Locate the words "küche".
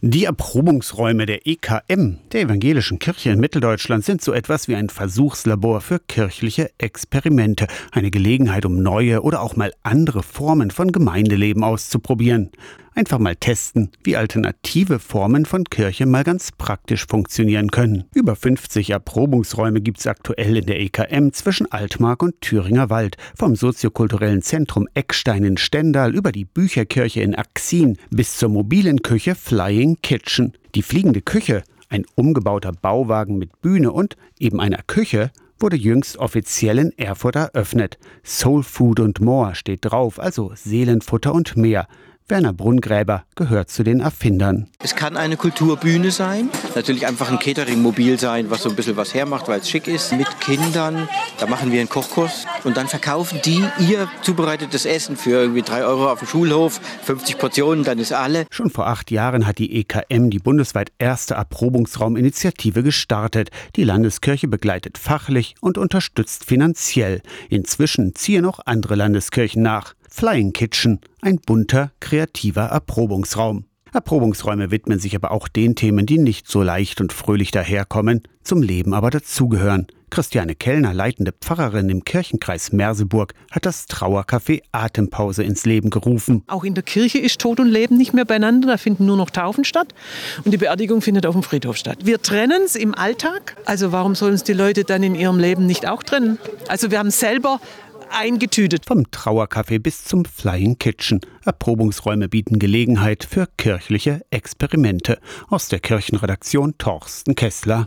29.02-29.36, 31.20-31.62, 34.88-35.30